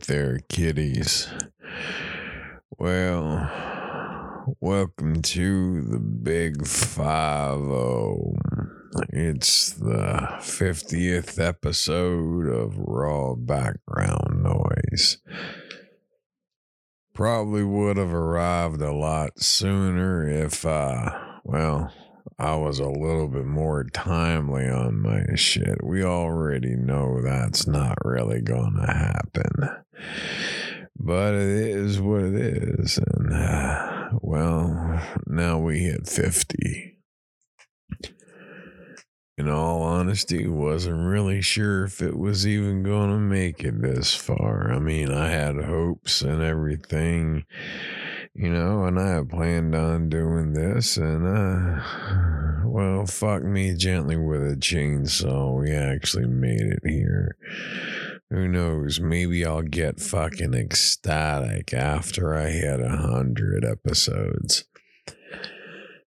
[0.00, 1.28] There, kiddies?
[2.78, 3.50] Well,
[4.60, 8.34] welcome to the Big Five O.
[9.10, 15.18] It's the 50th episode of Raw Background Noise.
[17.14, 21.10] Probably would have arrived a lot sooner if, uh,
[21.44, 21.92] well,
[22.42, 25.84] I was a little bit more timely on my shit.
[25.84, 29.84] We already know that's not really gonna happen.
[30.98, 32.98] But it is what it is.
[32.98, 36.98] And, uh, well, now we hit 50.
[39.38, 44.72] In all honesty, wasn't really sure if it was even gonna make it this far.
[44.72, 47.44] I mean, I had hopes and everything
[48.34, 51.82] you know, and I planned on doing this, and uh,
[52.64, 55.60] well, fuck me gently with a chainsaw.
[55.60, 57.36] We actually made it here.
[58.30, 58.98] Who knows?
[58.98, 64.64] Maybe I'll get fucking ecstatic after I hit a hundred episodes.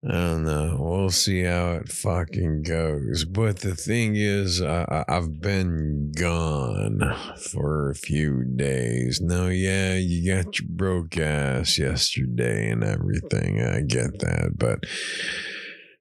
[0.04, 0.78] I don't know.
[0.80, 3.24] We'll see how it fucking goes.
[3.24, 7.00] But the thing is, I, I've been gone
[7.52, 9.20] for a few days.
[9.20, 13.62] Now, yeah, you got your broke ass yesterday and everything.
[13.62, 14.54] I get that.
[14.56, 14.80] But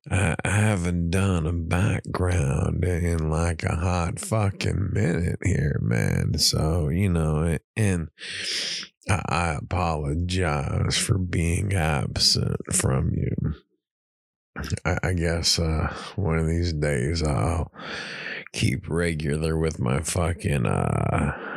[0.09, 6.39] I haven't done a background in like a hot fucking minute here, man.
[6.39, 8.09] So, you know, and.
[9.09, 13.55] I apologize for being absent from you.
[14.85, 17.71] I, I guess uh, one of these days I'll
[18.51, 21.51] keep regular with my fucking uh,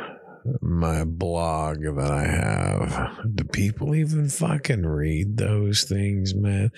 [0.61, 3.19] my blog that I have.
[3.35, 6.71] Do people even fucking read those things, man?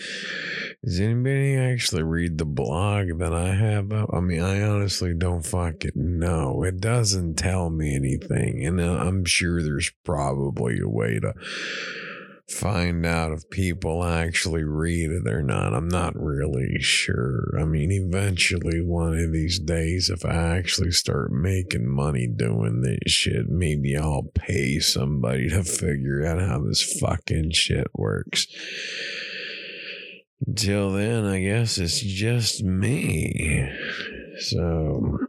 [0.84, 3.92] Does anybody actually read the blog that I have?
[3.92, 6.64] I mean, I honestly don't fucking know.
[6.64, 11.34] It doesn't tell me anything, and uh, I'm sure there's probably a way to
[12.50, 15.74] find out if people actually read it or not.
[15.74, 17.54] I'm not really sure.
[17.60, 23.12] I mean, eventually, one of these days, if I actually start making money doing this
[23.12, 28.48] shit, maybe I'll pay somebody to figure out how this fucking shit works.
[30.46, 33.70] Until then, I guess it's just me.
[34.40, 35.20] So.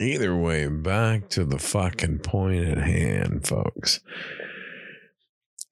[0.00, 4.00] Either way, back to the fucking point at hand, folks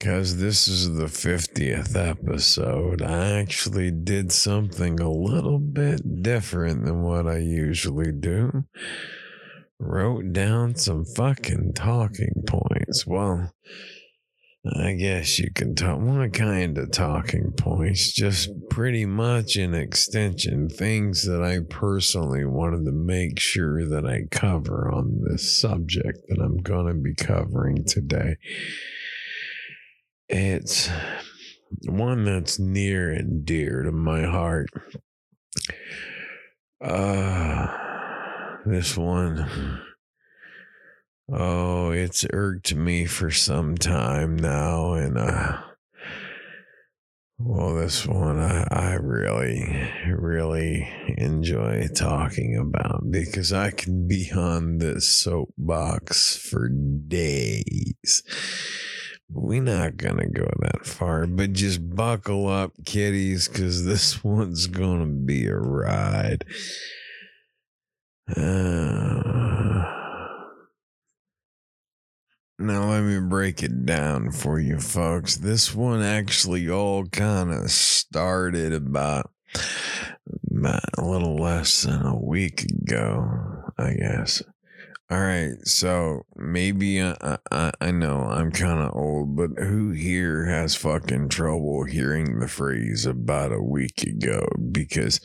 [0.00, 7.02] because this is the 50th episode, I actually did something a little bit different than
[7.02, 8.64] what I usually do.
[9.78, 13.06] Wrote down some fucking talking points.
[13.06, 13.52] Well,
[14.74, 20.70] I guess you can talk one kind of talking points, just pretty much an extension,
[20.70, 26.40] things that I personally wanted to make sure that I cover on this subject that
[26.40, 28.36] I'm going to be covering today.
[30.32, 30.88] It's
[31.86, 34.68] one that's near and dear to my heart.
[36.80, 37.66] Uh,
[38.64, 39.82] this one,
[41.32, 44.92] oh, it's irked me for some time now.
[44.92, 45.62] And, uh,
[47.36, 54.78] well, this one I, I really, really enjoy talking about because I can be on
[54.78, 58.22] this soapbox for days
[59.32, 65.06] we're not gonna go that far, but just buckle up, kiddies, because this one's gonna
[65.06, 66.44] be a ride.
[68.28, 68.42] Uh,
[72.58, 75.36] now, let me break it down for you folks.
[75.36, 79.30] This one actually all kind of started about,
[80.50, 84.42] about a little less than a week ago, I guess.
[85.10, 90.44] All right, so maybe I I, I know I'm kind of old, but who here
[90.44, 94.46] has fucking trouble hearing the phrase about a week ago?
[94.70, 95.20] Because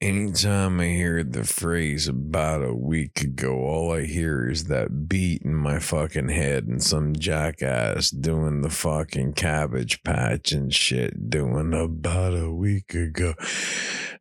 [0.00, 5.42] anytime I hear the phrase about a week ago, all I hear is that beat
[5.42, 11.74] in my fucking head and some jackass doing the fucking cabbage patch and shit, doing
[11.74, 13.34] about a week ago.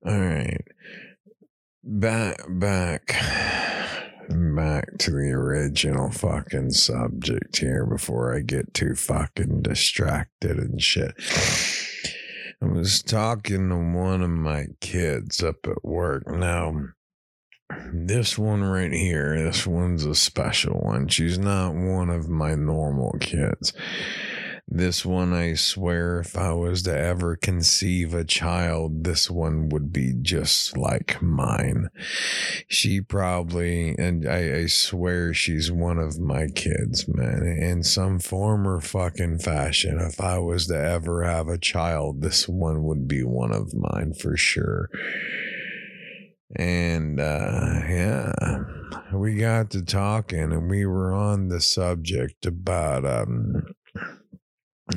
[0.05, 0.65] All right,
[1.81, 3.15] back back
[4.29, 11.13] back to the original fucking subject here before I get too fucking distracted and shit.
[12.61, 16.27] I was talking to one of my kids up at work.
[16.27, 16.89] Now,
[17.91, 21.07] this one right here, this one's a special one.
[21.07, 23.73] She's not one of my normal kids.
[24.67, 29.93] This one, I swear, if I was to ever conceive a child, this one would
[29.93, 31.89] be just like mine.
[32.67, 38.67] She probably, and I, I swear she's one of my kids, man, in some form
[38.67, 39.99] or fucking fashion.
[39.99, 44.15] If I was to ever have a child, this one would be one of mine
[44.15, 44.89] for sure.
[46.55, 48.33] And uh, yeah,
[49.13, 53.75] we got to talking and we were on the subject about um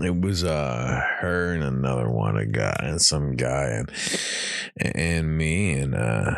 [0.03, 3.91] it was uh her and another one a guy and some guy and
[4.77, 6.33] and me and uh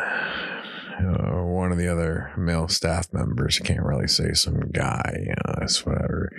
[1.01, 3.57] uh, one of the other male staff members.
[3.57, 6.31] Can't really say some guy you know that's whatever.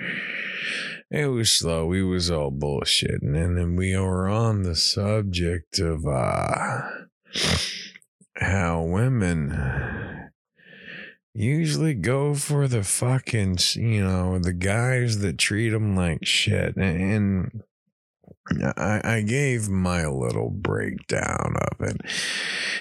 [1.11, 1.87] It was slow.
[1.87, 3.37] We was all bullshitting.
[3.37, 6.81] And then we were on the subject of uh
[8.37, 9.50] how women
[11.34, 16.76] usually go for the fucking, you know, the guys that treat them like shit.
[16.76, 17.62] And
[18.76, 22.00] I, I gave my little breakdown of it.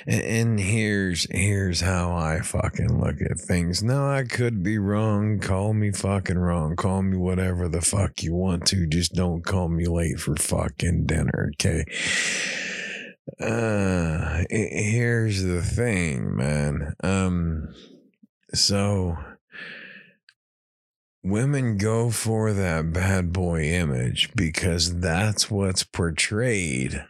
[0.07, 3.83] And here's here's how I fucking look at things.
[3.83, 5.39] Now I could be wrong.
[5.39, 6.75] Call me fucking wrong.
[6.75, 8.87] Call me whatever the fuck you want to.
[8.87, 11.85] Just don't call me late for fucking dinner, okay?
[13.39, 16.95] Uh here's the thing, man.
[17.03, 17.69] Um
[18.53, 19.17] so
[21.23, 27.05] women go for that bad boy image because that's what's portrayed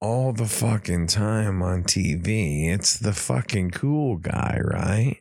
[0.00, 2.68] all the fucking time on TV.
[2.72, 5.18] It's the fucking cool guy, right?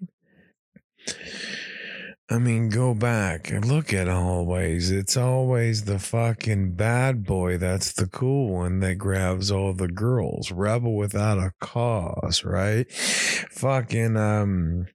[2.31, 4.89] I mean, go back and look at always.
[4.89, 10.50] It's always the fucking bad boy that's the cool one that grabs all the girls.
[10.50, 12.89] Rebel without a cause, right?
[12.92, 14.88] Fucking um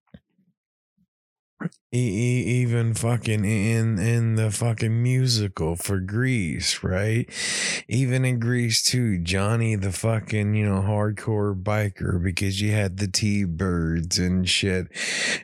[1.93, 7.29] even fucking in in the fucking musical for Grease, right?
[7.89, 13.09] Even in Grease too, Johnny the fucking you know hardcore biker because you had the
[13.09, 14.89] T Birds and shit,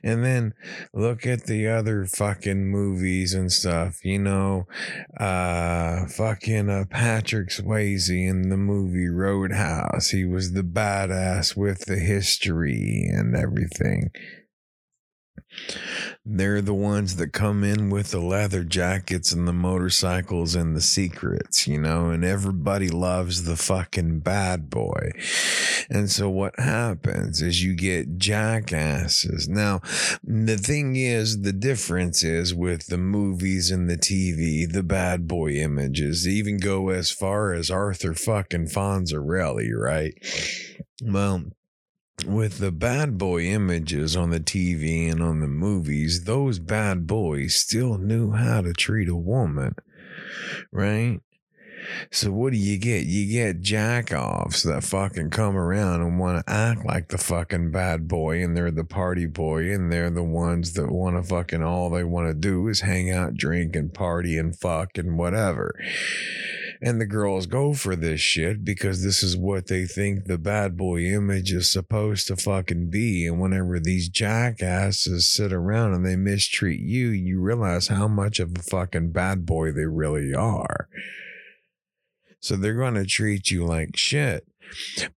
[0.03, 0.55] and then
[0.93, 4.67] look at the other fucking movies and stuff, you know,
[5.19, 11.97] uh, fucking uh, Patrick Swayze in the movie Roadhouse, he was the badass with the
[11.97, 14.11] history and everything.
[16.25, 20.81] They're the ones that come in with the leather jackets and the motorcycles and the
[20.81, 25.13] secrets, you know, and everybody loves the fucking bad boy.
[25.91, 29.49] And so what happens is you get jackasses.
[29.49, 29.81] Now,
[30.23, 35.53] the thing is, the difference is with the movies and the TV, the bad boy
[35.53, 40.15] images even go as far as Arthur fucking Fonzarelli, right?
[41.03, 41.47] Well,
[42.27, 47.55] with the bad boy images on the TV and on the movies, those bad boys
[47.55, 49.75] still knew how to treat a woman,
[50.71, 51.21] right?
[52.11, 53.07] So what do you get?
[53.07, 58.07] You get jackoffs that fucking come around and want to act like the fucking bad
[58.07, 61.91] boy and they're the party boy and they're the ones that want to fucking all
[61.91, 65.75] they want to do is hang out, drink and party and fuck and whatever.
[66.85, 70.77] And the girls go for this shit because this is what they think the bad
[70.77, 73.25] boy image is supposed to fucking be.
[73.25, 78.59] And whenever these jackasses sit around and they mistreat you, you realize how much of
[78.59, 80.89] a fucking bad boy they really are.
[82.41, 84.45] So they're going to treat you like shit.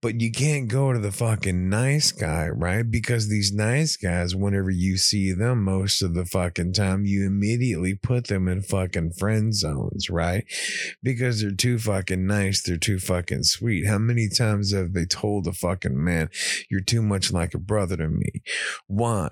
[0.01, 2.89] But you can't go to the fucking nice guy, right?
[2.89, 7.95] Because these nice guys, whenever you see them most of the fucking time, you immediately
[7.95, 10.45] put them in fucking friend zones, right?
[11.01, 12.62] Because they're too fucking nice.
[12.62, 13.88] They're too fucking sweet.
[13.88, 16.29] How many times have they told a fucking man,
[16.69, 18.41] you're too much like a brother to me?
[18.88, 19.29] Why?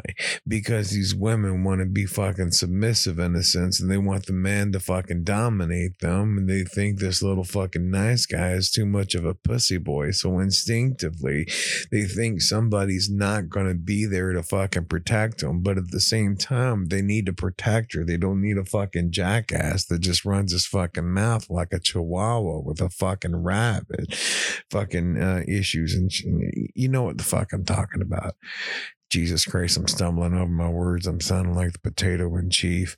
[0.48, 4.34] Because these women want to be fucking submissive in a sense and they want the
[4.34, 6.38] man to fucking dominate them.
[6.38, 10.12] And they think this little fucking nice guy is too much of a pussy boy.
[10.14, 11.48] So instinctively,
[11.92, 15.62] they think somebody's not going to be there to fucking protect them.
[15.62, 18.04] But at the same time, they need to protect her.
[18.04, 22.60] They don't need a fucking jackass that just runs his fucking mouth like a chihuahua
[22.60, 24.16] with a fucking rabbit.
[24.72, 25.94] Fucking uh, issues.
[25.94, 26.12] And
[26.76, 28.36] you know what the fuck I'm talking about.
[29.10, 31.06] Jesus Christ, I'm stumbling over my words.
[31.06, 32.98] I'm sounding like the potato in chief.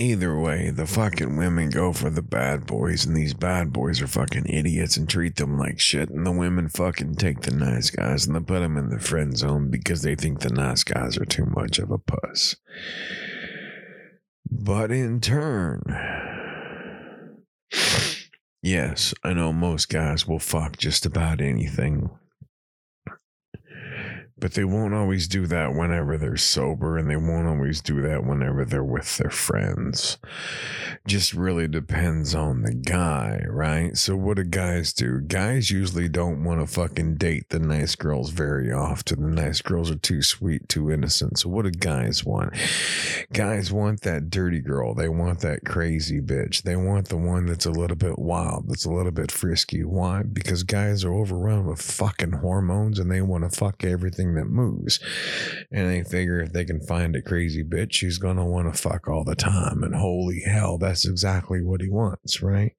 [0.00, 4.06] Either way, the fucking women go for the bad boys, and these bad boys are
[4.06, 6.08] fucking idiots and treat them like shit.
[6.08, 9.36] And the women fucking take the nice guys and they put them in the friend
[9.36, 12.54] zone because they think the nice guys are too much of a puss.
[14.48, 15.82] But in turn,
[18.62, 22.08] yes, I know most guys will fuck just about anything.
[24.40, 28.24] But they won't always do that whenever they're sober and they won't always do that
[28.24, 30.18] whenever they're with their friends.
[31.06, 33.96] Just really depends on the guy right?
[33.96, 35.20] So what do guys do?
[35.20, 39.22] Guys usually don't want to fucking date the nice girls very often.
[39.22, 41.38] The nice girls are too sweet too innocent.
[41.38, 42.54] So what do guys want?
[43.32, 44.94] Guys want that dirty girl.
[44.94, 46.62] They want that crazy bitch.
[46.62, 49.84] They want the one that's a little bit wild that's a little bit frisky.
[49.84, 50.22] Why?
[50.22, 55.00] Because guys are overrun with fucking hormones and they want to fuck everything that moves.
[55.70, 58.80] And they figure if they can find a crazy bitch, she's going to want to
[58.80, 59.82] fuck all the time.
[59.82, 62.72] And holy hell, that's exactly what he wants, right?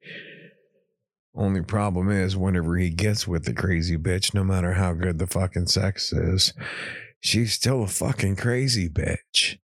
[1.36, 5.28] Only problem is, whenever he gets with the crazy bitch, no matter how good the
[5.28, 6.54] fucking sex is,
[7.22, 9.58] she's still a fucking crazy bitch.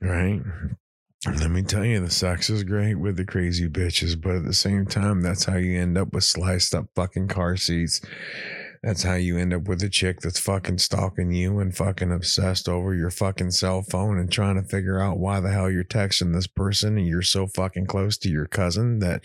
[0.00, 0.40] Right?
[1.26, 4.54] Let me tell you, the sex is great with the crazy bitches, but at the
[4.54, 8.00] same time, that's how you end up with sliced up fucking car seats
[8.82, 12.66] that's how you end up with a chick that's fucking stalking you and fucking obsessed
[12.66, 16.32] over your fucking cell phone and trying to figure out why the hell you're texting
[16.32, 19.22] this person and you're so fucking close to your cousin that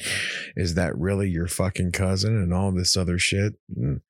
[0.58, 3.54] is that really your fucking cousin and all this other shit.
[3.76, 4.02] And,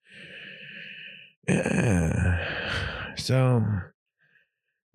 [1.48, 1.56] mm.
[1.56, 2.62] yeah.
[3.18, 3.64] So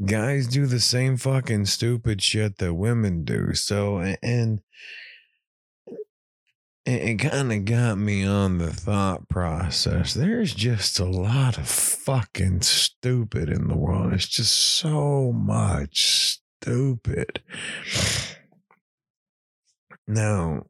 [0.04, 3.54] guys do the same fucking stupid shit that women do.
[3.54, 4.60] So and
[6.86, 10.14] it, kind of got me on the thought process.
[10.14, 14.12] There's just a lot of fucking stupid in the world.
[14.12, 17.42] It's just so much stupid.
[20.06, 20.66] Now,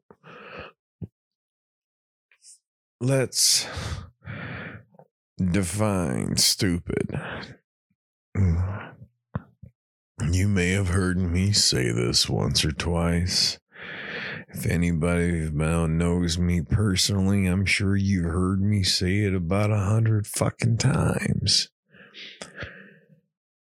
[2.99, 3.67] let's
[5.37, 7.19] define stupid.
[10.31, 13.57] You may have heard me say this once or twice.
[14.53, 20.27] If anybody knows me personally, I'm sure you've heard me say it about a hundred
[20.27, 21.69] fucking times.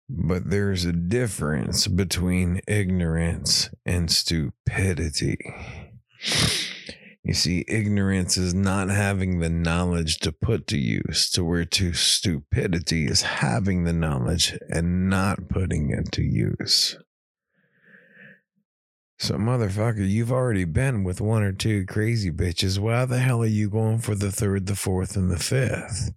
[0.08, 5.38] But there's a difference between ignorance and stupidity.
[7.24, 11.94] You see, ignorance is not having the knowledge to put to use, to where to
[11.94, 16.98] stupidity is having the knowledge and not putting it to use.
[19.18, 22.80] So, motherfucker, you've already been with one or two crazy bitches.
[22.80, 26.12] Why the hell are you going for the third, the fourth, and the fifth?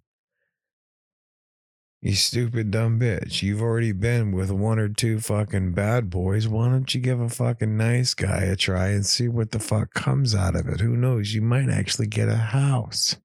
[2.01, 3.41] You stupid dumb bitch.
[3.41, 6.47] You've already been with one or two fucking bad boys.
[6.47, 9.93] Why don't you give a fucking nice guy a try and see what the fuck
[9.93, 10.79] comes out of it?
[10.79, 11.33] Who knows?
[11.33, 13.17] You might actually get a house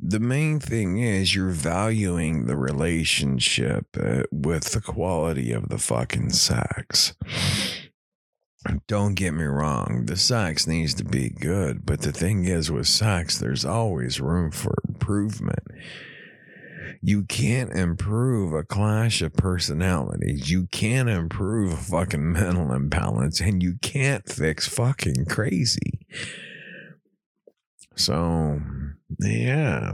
[0.00, 6.30] the main thing is you're valuing the relationship uh, with the quality of the fucking
[6.30, 7.14] sex.
[8.86, 12.86] Don't get me wrong, the sex needs to be good, but the thing is with
[12.86, 15.64] sex, there's always room for improvement.
[17.00, 20.50] You can't improve a clash of personalities.
[20.50, 26.00] You can't improve a fucking mental imbalance, and you can't fix fucking crazy.
[27.98, 28.60] So,
[29.20, 29.92] yeah.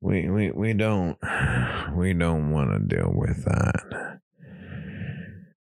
[0.00, 1.16] We we we don't
[1.94, 4.18] we don't want to deal with that.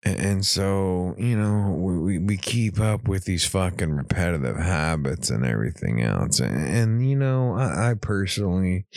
[0.03, 6.01] And so, you know, we, we keep up with these fucking repetitive habits and everything
[6.01, 6.39] else.
[6.39, 8.87] And, and you know, I, I personally,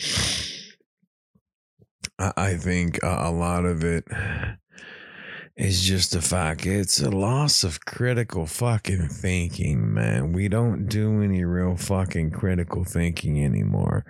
[2.17, 4.05] I, I think a, a lot of it
[5.57, 10.33] is just the fact it's a loss of critical fucking thinking, man.
[10.33, 14.05] We don't do any real fucking critical thinking anymore.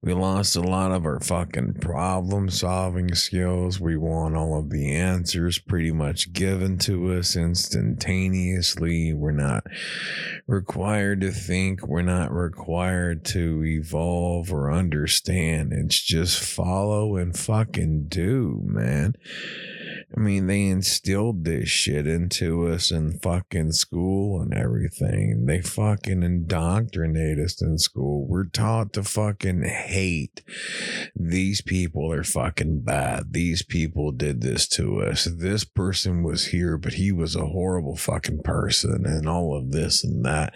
[0.00, 3.80] We lost a lot of our fucking problem solving skills.
[3.80, 9.12] We want all of the answers pretty much given to us instantaneously.
[9.12, 9.64] We're not
[10.46, 11.86] required to think.
[11.86, 15.72] We're not required to evolve or understand.
[15.72, 19.14] It's just follow and fucking do, man.
[20.16, 25.44] I mean, they instilled this shit into us in fucking school and everything.
[25.44, 28.26] They fucking indoctrinate us in school.
[28.26, 30.42] We're taught to fucking hate.
[31.14, 33.32] These people are fucking bad.
[33.32, 35.24] These people did this to us.
[35.24, 40.02] This person was here, but he was a horrible fucking person and all of this
[40.02, 40.54] and that.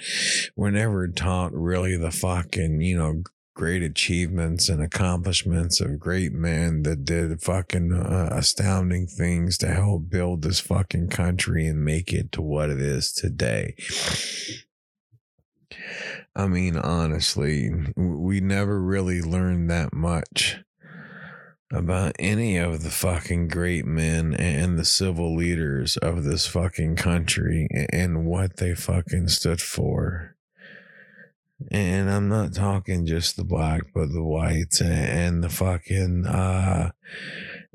[0.57, 3.23] We're never taught really the fucking, you know,
[3.55, 10.09] great achievements and accomplishments of great men that did fucking uh, astounding things to help
[10.09, 13.75] build this fucking country and make it to what it is today.
[16.35, 20.59] I mean, honestly, we never really learned that much
[21.71, 27.67] about any of the fucking great men and the civil leaders of this fucking country
[27.91, 30.32] and what they fucking stood for
[31.71, 36.91] And I'm not talking just the black, but the whites and the fucking uh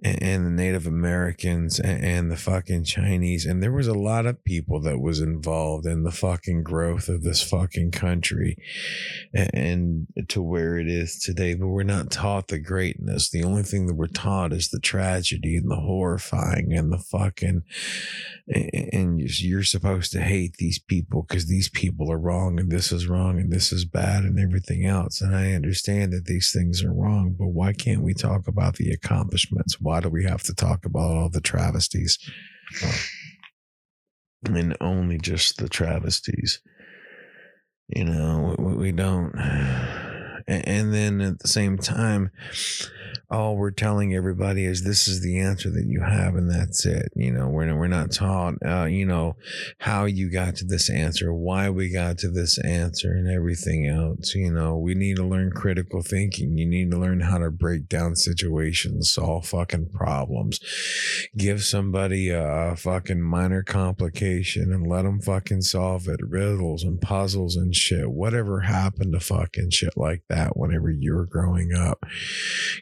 [0.04, 3.46] and the Native Americans and the fucking Chinese.
[3.46, 7.24] And there was a lot of people that was involved in the fucking growth of
[7.24, 8.58] this fucking country
[9.34, 11.56] and to where it is today.
[11.56, 13.30] But we're not taught the greatness.
[13.30, 17.64] The only thing that we're taught is the tragedy and the horrifying and the fucking,
[18.48, 23.08] and you're supposed to hate these people because these people are wrong and this is
[23.08, 25.22] wrong and this is bad and everything else.
[25.22, 28.92] And I understand that these things are wrong, but why can't we talk about the
[28.92, 29.80] accomplishments?
[29.88, 32.20] Why do we have to talk about all the travesties?
[34.44, 36.60] And only just the travesties.
[37.88, 39.34] You know, we, we don't.
[40.48, 42.32] And then at the same time,
[43.30, 47.12] all we're telling everybody is this is the answer that you have and that's it.
[47.16, 49.36] You know we're, we're not taught uh, you know
[49.80, 54.34] how you got to this answer why we got to this answer and everything else.
[54.34, 56.58] You know we need to learn critical thinking.
[56.58, 60.60] You need to learn how to break down situations solve fucking problems.
[61.36, 66.22] Give somebody a, a fucking minor complication and let them fucking solve it.
[66.22, 71.26] Riddles and puzzles and shit whatever happened to fucking shit like that whenever you were
[71.26, 72.06] growing up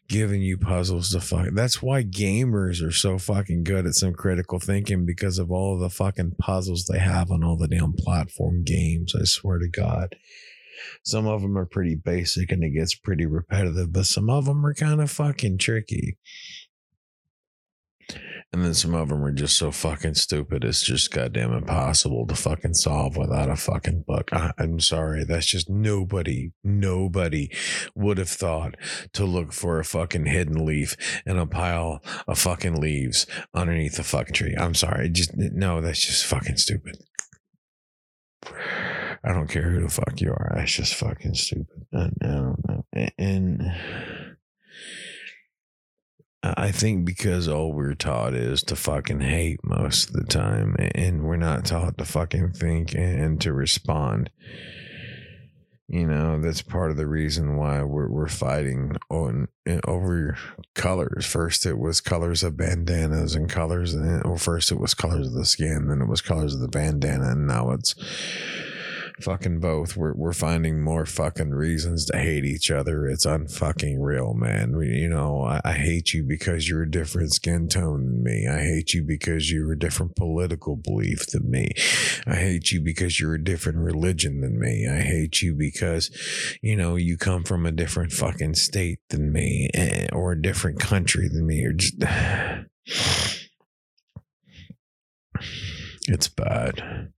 [0.08, 1.50] giving you puzzles to fuck.
[1.54, 5.90] That's why gamers are so fucking good at some critical thinking because of all the
[5.90, 9.16] fucking puzzles they have on all the damn platform games.
[9.16, 10.16] I swear to God.
[11.04, 14.66] Some of them are pretty basic and it gets pretty repetitive, but some of them
[14.66, 16.18] are kind of fucking tricky.
[18.56, 20.64] And then some of them are just so fucking stupid.
[20.64, 24.32] It's just goddamn impossible to fucking solve without a fucking book.
[24.32, 25.26] I, am sorry.
[25.26, 27.52] That's just nobody, nobody
[27.96, 28.76] would have thought
[29.12, 30.96] to look for a fucking hidden leaf
[31.26, 34.56] in a pile of fucking leaves underneath a fucking tree.
[34.58, 35.10] I'm sorry.
[35.10, 37.04] Just, no, that's just fucking stupid.
[38.46, 40.54] I don't care who the fuck you are.
[40.56, 41.88] That's just fucking stupid.
[41.94, 42.86] I, I don't know.
[43.18, 43.74] and
[46.58, 51.24] I think because all we're taught is to fucking hate most of the time, and
[51.24, 54.30] we're not taught to fucking think and to respond.
[55.88, 60.36] You know, that's part of the reason why we're we're fighting on eh, over
[60.74, 61.26] colors.
[61.26, 65.34] First, it was colors of bandanas and colors, and or first it was colors of
[65.34, 67.94] the skin, then it was colors of the bandana, and now it's
[69.22, 69.96] fucking both.
[69.96, 73.08] We're we're finding more fucking reasons to hate each other.
[73.08, 74.76] It's unfucking real, man.
[74.76, 78.48] We, you know, I, I, hate you because you're a different skin tone than me.
[78.48, 81.72] I hate you because you're a different political belief than me.
[82.26, 84.88] I hate you because you're a different religion than me.
[84.88, 86.10] I hate you because,
[86.62, 90.80] you know, you come from a different fucking state than me eh, or a different
[90.80, 91.96] country than me or just.
[96.08, 97.12] It's bad.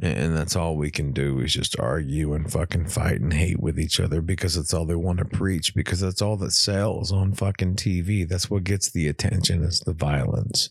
[0.00, 3.78] And that's all we can do is just argue and fucking fight and hate with
[3.78, 7.32] each other because it's all they want to preach, because that's all that sells on
[7.32, 8.28] fucking TV.
[8.28, 10.70] That's what gets the attention, is the violence.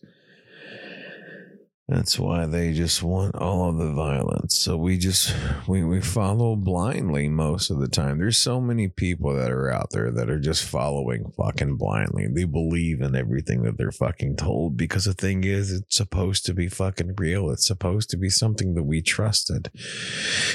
[1.89, 4.55] That's why they just want all of the violence.
[4.55, 5.35] So we just
[5.67, 8.19] we we follow blindly most of the time.
[8.19, 12.27] There's so many people that are out there that are just following fucking blindly.
[12.27, 16.53] They believe in everything that they're fucking told because the thing is it's supposed to
[16.53, 17.49] be fucking real.
[17.49, 19.69] It's supposed to be something that we trusted.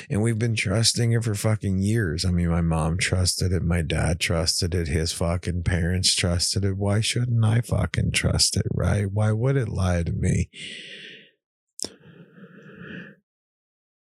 [0.08, 2.24] And we've been trusting it for fucking years.
[2.24, 6.78] I mean, my mom trusted it, my dad trusted it, his fucking parents trusted it.
[6.78, 9.12] Why shouldn't I fucking trust it, right?
[9.12, 10.48] Why would it lie to me?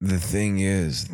[0.05, 1.09] The thing is,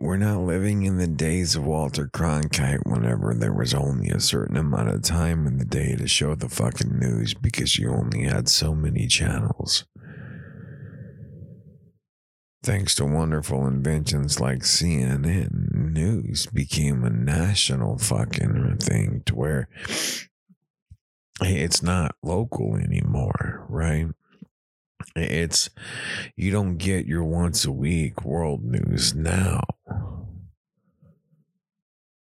[0.00, 4.56] we're not living in the days of Walter Cronkite whenever there was only a certain
[4.56, 8.48] amount of time in the day to show the fucking news because you only had
[8.48, 9.84] so many channels.
[12.62, 19.68] Thanks to wonderful inventions like CNN, news became a national fucking thing to where
[21.40, 24.08] it's not local anymore, right?
[25.16, 25.70] It's
[26.36, 29.62] you don't get your once a week world news now.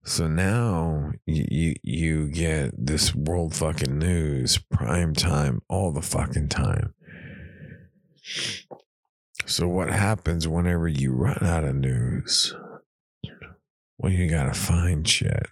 [0.03, 6.49] So now you, you you get this world fucking news prime time all the fucking
[6.49, 6.93] time.
[9.45, 12.55] So what happens whenever you run out of news?
[13.97, 15.49] Well, you gotta find shit.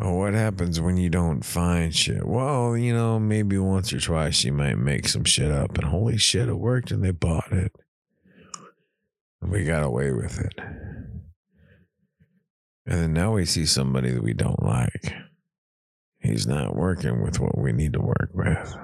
[0.00, 2.26] Oh, what happens when you don't find shit?
[2.26, 6.18] Well, you know, maybe once or twice you might make some shit up, and holy
[6.18, 7.72] shit, it worked, and they bought it.
[9.40, 10.54] And we got away with it.
[12.86, 15.14] And then now we see somebody that we don't like.
[16.18, 18.76] He's not working with what we need to work with.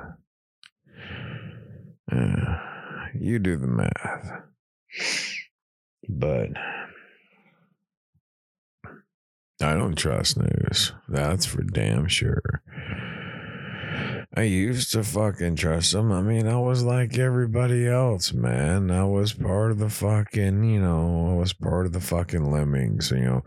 [2.13, 2.57] Uh,
[3.19, 4.43] you do the math.
[6.09, 6.51] But
[9.63, 10.93] I don't trust news.
[11.09, 12.63] That's for damn sure.
[14.33, 16.13] I used to fucking trust them.
[16.13, 18.89] I mean, I was like everybody else, man.
[18.89, 23.11] I was part of the fucking, you know, I was part of the fucking lemmings,
[23.11, 23.45] you know.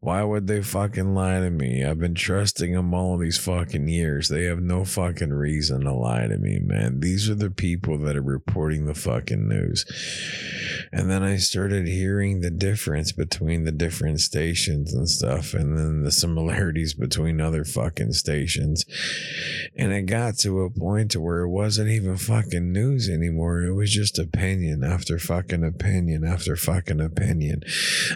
[0.00, 1.86] Why would they fucking lie to me?
[1.86, 4.28] I've been trusting them all these fucking years.
[4.28, 7.00] They have no fucking reason to lie to me, man.
[7.00, 9.86] These are the people that are reporting the fucking news.
[10.92, 16.02] And then I started hearing the difference between the different stations and stuff, and then
[16.02, 18.84] the similarities between other fucking stations.
[19.74, 23.62] And it got to a point to where it wasn't even fucking news anymore.
[23.62, 27.62] It was just opinion after fucking opinion after fucking opinion.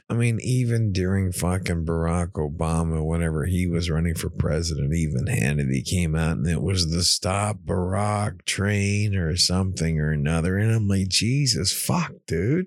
[0.08, 5.84] I mean, even during fucking Barack Obama, whenever he was running for president, even Hannity
[5.84, 10.58] came out and it was the Stop Barack train or something or another.
[10.58, 12.66] And I'm like, Jesus, fuck, dude.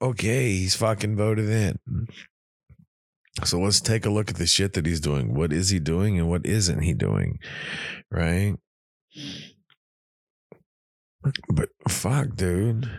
[0.00, 1.78] Okay, he's fucking voted in.
[3.44, 5.34] So let's take a look at the shit that he's doing.
[5.34, 7.38] What is he doing and what isn't he doing?
[8.10, 8.56] Right?
[11.48, 12.90] But fuck, dude.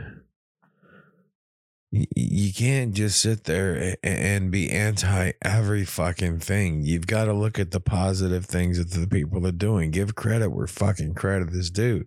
[1.92, 6.84] You can't just sit there and be anti every fucking thing.
[6.84, 9.92] You've got to look at the positive things that the people are doing.
[9.92, 12.06] Give credit where fucking credit is due.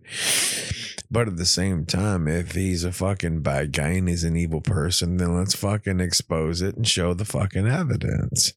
[1.15, 4.59] But at the same time, if he's a fucking bad guy and he's an evil
[4.59, 8.51] person, then let's fucking expose it and show the fucking evidence.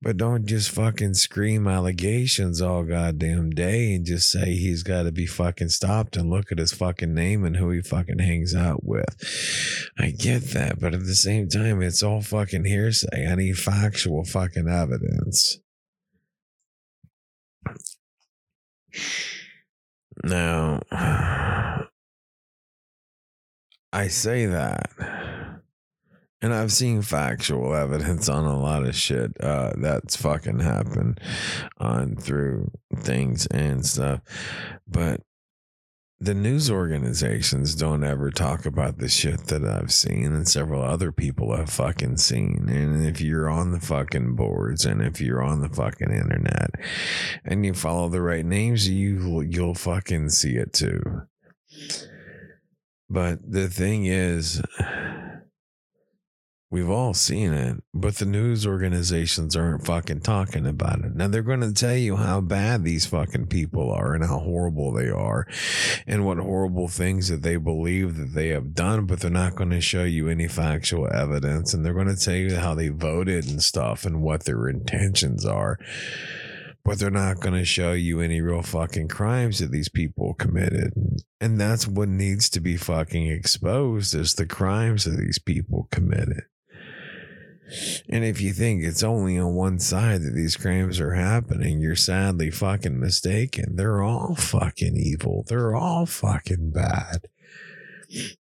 [0.00, 5.10] But don't just fucking scream allegations all goddamn day and just say he's got to
[5.10, 8.84] be fucking stopped and look at his fucking name and who he fucking hangs out
[8.84, 9.16] with.
[9.98, 13.26] I get that, but at the same time, it's all fucking hearsay.
[13.26, 15.58] I need factual fucking evidence.
[20.22, 20.80] Now,
[23.92, 24.90] I say that,
[26.40, 31.20] and I've seen factual evidence on a lot of shit uh, that's fucking happened
[31.78, 34.20] on through things and stuff,
[34.86, 35.22] but
[36.22, 41.12] the news organizations don't ever talk about the shit that I've seen and several other
[41.12, 42.68] people have fucking seen.
[42.68, 46.72] And if you're on the fucking boards and if you're on the fucking internet
[47.42, 51.02] and you follow the right names, you you'll fucking see it too.
[53.08, 54.60] But the thing is
[56.72, 61.16] We've all seen it, but the news organizations aren't fucking talking about it.
[61.16, 64.92] Now they're going to tell you how bad these fucking people are and how horrible
[64.92, 65.48] they are
[66.06, 69.70] and what horrible things that they believe that they have done, but they're not going
[69.70, 73.48] to show you any factual evidence and they're going to tell you how they voted
[73.48, 75.76] and stuff and what their intentions are.
[76.84, 80.92] But they're not going to show you any real fucking crimes that these people committed.
[81.40, 86.44] And that's what needs to be fucking exposed is the crimes that these people committed.
[88.08, 91.96] And if you think it's only on one side that these crimes are happening, you're
[91.96, 93.76] sadly fucking mistaken.
[93.76, 95.44] They're all fucking evil.
[95.46, 97.26] They're all fucking bad.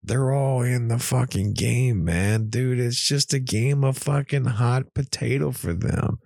[0.04, 2.50] They're all in the fucking game, man.
[2.50, 6.20] Dude, it's just a game of fucking hot potato for them.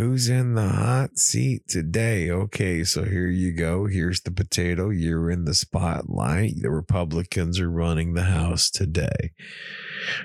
[0.00, 2.30] Who's in the hot seat today?
[2.30, 3.84] Okay, so here you go.
[3.84, 4.88] Here's the potato.
[4.88, 6.62] You're in the spotlight.
[6.62, 9.32] The Republicans are running the House today.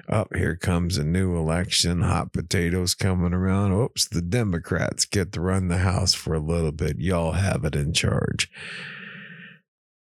[0.07, 2.03] Up oh, here comes a new election.
[2.03, 3.73] Hot potatoes coming around.
[3.73, 6.97] Oops, the Democrats get to run the House for a little bit.
[6.97, 8.49] Y'all have it in charge.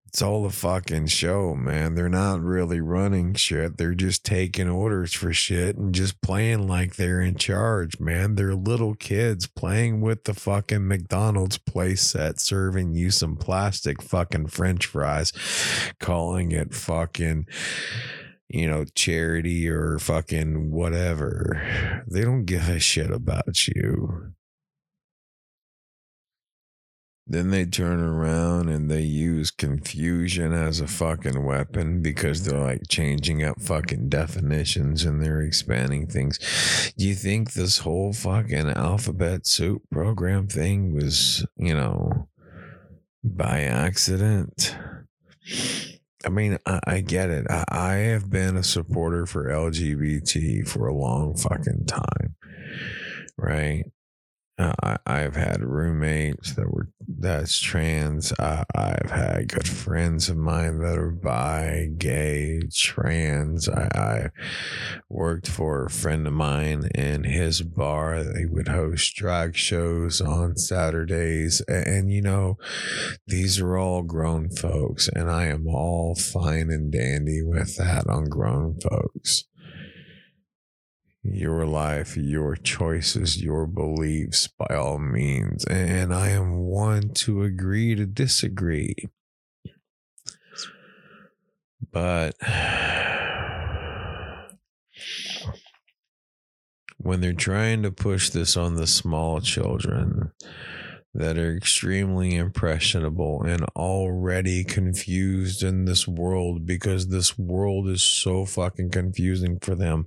[0.08, 1.94] It's all a fucking show, man.
[1.94, 3.76] They're not really running shit.
[3.76, 8.34] They're just taking orders for shit and just playing like they're in charge, man.
[8.34, 14.46] They're little kids playing with the fucking McDonald's place set, serving you some plastic fucking
[14.46, 15.30] french fries,
[16.00, 17.46] calling it fucking
[18.48, 22.02] you know, charity or fucking whatever.
[22.06, 24.32] They don't give a shit about you.
[27.30, 32.88] Then they turn around and they use confusion as a fucking weapon because they're like
[32.88, 36.38] changing up fucking definitions and they're expanding things.
[36.96, 42.28] Do you think this whole fucking alphabet soup program thing was, you know,
[43.22, 44.74] by accident?
[46.24, 47.46] I mean, I, I get it.
[47.50, 52.36] I, I, have been a supporter for LGBT for a long fucking time,
[53.36, 53.84] right?
[54.58, 58.32] Uh, I, have had roommates that were that's trans.
[58.38, 63.68] Uh, I've had good friends of mine that are bi, gay, trans.
[63.68, 64.30] I, I
[65.08, 68.24] worked for a friend of mine in his bar.
[68.24, 72.58] They would host drag shows on Saturdays, and, and you know,
[73.26, 78.24] these are all grown folks, and I am all fine and dandy with that on
[78.24, 79.44] grown folks
[81.34, 85.64] your life, your choices, your beliefs by all means.
[85.64, 88.94] And I am one to agree to disagree.
[91.90, 92.34] But
[96.98, 100.32] when they're trying to push this on the small children,
[101.14, 108.44] that are extremely impressionable and already confused in this world because this world is so
[108.44, 110.06] fucking confusing for them.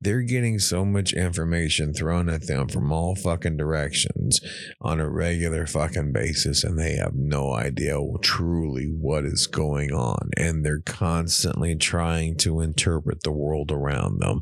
[0.00, 4.40] They're getting so much information thrown at them from all fucking directions
[4.80, 7.92] on a regular fucking basis and they have no idea
[8.22, 14.40] truly what is going on and they're constantly trying to interpret the world around them.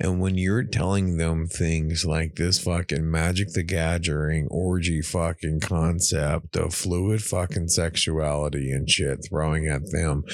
[0.00, 5.17] And when you're telling them things like this fucking Magic the Gathering orgy fucking
[5.60, 10.24] concept of fluid fucking sexuality and shit throwing at them,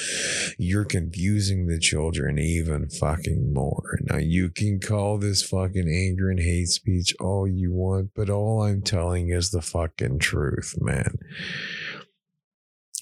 [0.58, 3.98] you're confusing the children even fucking more.
[4.02, 8.62] Now, you can call this fucking anger and hate speech all you want, but all
[8.62, 11.18] I'm telling is the fucking truth, man.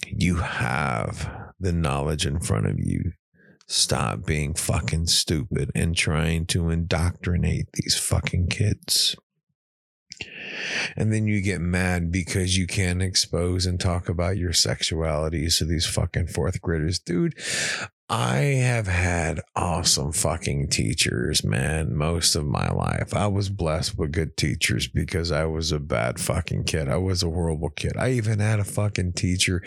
[0.06, 3.12] You have the knowledge in front of you
[3.72, 9.16] stop being fucking stupid and trying to indoctrinate these fucking kids.
[10.96, 15.48] And then you get mad because you can't expose and talk about your sexuality.
[15.58, 16.98] to these fucking fourth graders.
[16.98, 17.34] Dude,
[18.08, 23.14] I have had awesome fucking teachers, man, most of my life.
[23.14, 26.88] I was blessed with good teachers because I was a bad fucking kid.
[26.88, 27.92] I was a horrible kid.
[27.96, 29.62] I even had a fucking teacher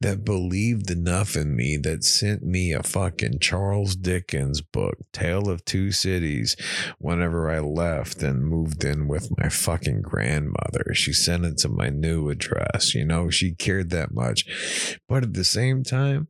[0.00, 5.64] that believed enough in me that sent me a fucking Charles Dickens book, Tale of
[5.64, 6.56] Two Cities,
[6.98, 10.94] whenever I left and moved in with my fucking grandmother.
[10.94, 12.92] She sent it to my new address.
[12.92, 14.98] You know, she cared that much.
[15.08, 16.26] But at the same time,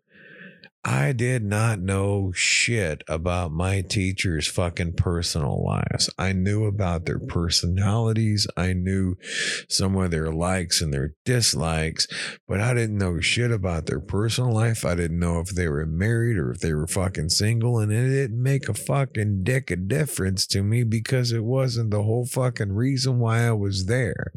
[0.87, 6.11] I did not know shit about my teachers' fucking personal lives.
[6.19, 7.29] I knew about their mm-hmm.
[7.29, 8.47] personalities.
[8.55, 9.17] I knew
[9.67, 12.07] some of their likes and their dislikes,
[12.47, 14.85] but I didn't know shit about their personal life.
[14.85, 17.79] I didn't know if they were married or if they were fucking single.
[17.79, 22.03] And it didn't make a fucking dick of difference to me because it wasn't the
[22.03, 24.33] whole fucking reason why I was there.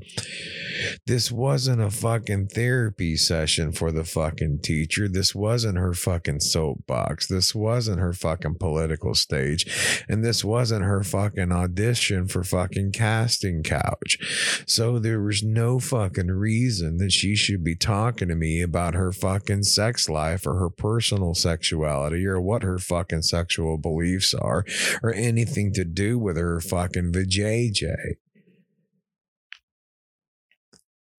[1.05, 5.09] This wasn't a fucking therapy session for the fucking teacher.
[5.09, 7.27] This wasn't her fucking fucking soapbox.
[7.27, 10.03] This wasn't her fucking political stage.
[10.07, 14.63] And this wasn't her fucking audition for fucking casting couch.
[14.67, 19.11] So there was no fucking reason that she should be talking to me about her
[19.11, 24.63] fucking sex life or her personal sexuality or what her fucking sexual beliefs are
[25.01, 28.17] or anything to do with her fucking vajayjay.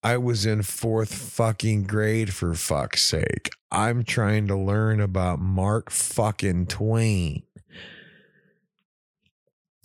[0.02, 3.50] I was in fourth fucking grade for fuck's sake.
[3.70, 7.42] I'm trying to learn about Mark fucking Twain.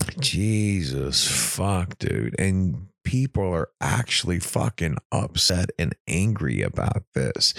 [0.01, 0.19] Mm.
[0.19, 2.35] Jesus fuck, dude.
[2.39, 7.53] And people are actually fucking upset and angry about this.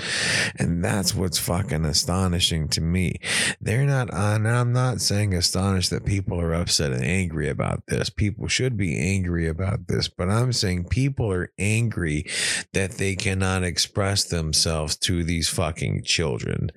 [0.57, 3.21] And that's what's fucking astonishing to me.
[3.61, 7.85] They're not, uh, and I'm not saying astonished that people are upset and angry about
[7.87, 8.11] this.
[8.11, 12.27] People should be angry about this, but I'm saying people are angry
[12.73, 16.71] that they cannot express themselves to these fucking children.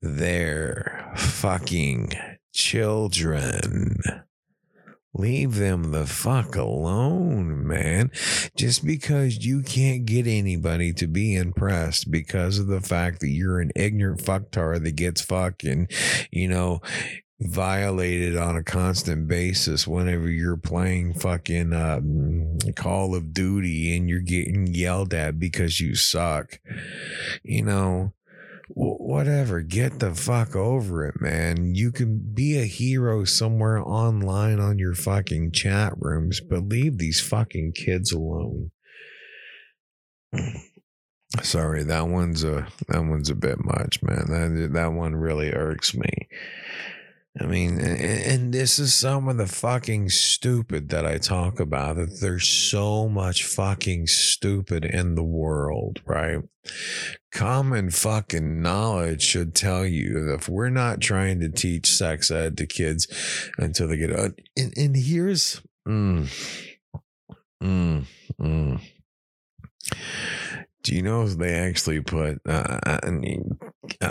[0.00, 2.12] They're fucking
[2.52, 4.00] children.
[5.14, 8.10] Leave them the fuck alone, man.
[8.56, 13.60] Just because you can't get anybody to be impressed because of the fact that you're
[13.60, 15.88] an ignorant fucktard that gets fucking,
[16.30, 16.80] you know,
[17.40, 24.20] violated on a constant basis whenever you're playing fucking um, Call of Duty and you're
[24.20, 26.60] getting yelled at because you suck.
[27.42, 28.12] You know,
[29.08, 31.74] whatever, get the fuck over it, man.
[31.74, 37.18] You can be a hero somewhere online on your fucking chat rooms, but leave these
[37.18, 38.70] fucking kids alone.
[41.42, 44.26] Sorry, that one's a that one's a bit much, man.
[44.28, 46.28] That that one really irks me.
[47.40, 51.96] I mean, and this is some of the fucking stupid that I talk about.
[51.96, 56.38] That there's so much fucking stupid in the world, right?
[57.32, 62.56] Common fucking knowledge should tell you that if we're not trying to teach sex ed
[62.58, 63.06] to kids
[63.56, 66.28] until they get, and, and here's, mm,
[67.62, 68.04] Mm,
[68.40, 68.80] mm.
[70.82, 72.40] Do you know if they actually put?
[72.46, 73.38] Uh, I,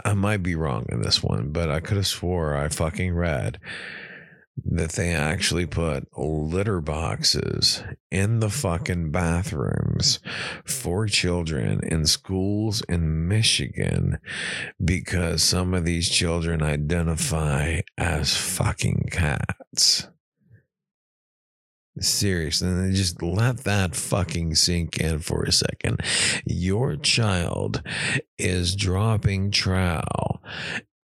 [0.05, 3.59] I might be wrong in this one, but I could have swore I fucking read
[4.65, 10.19] that they actually put litter boxes in the fucking bathrooms
[10.65, 14.19] for children in schools in Michigan
[14.83, 20.07] because some of these children identify as fucking cats.
[21.99, 26.01] Seriously, and just let that fucking sink in for a second.
[26.45, 27.81] Your child
[28.37, 30.41] is dropping trowel